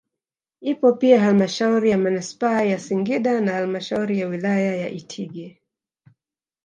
[0.61, 5.61] ipo pia Hlmashauri ya Manispaa ya Singida na halmashauri ya wilaya ya Itigi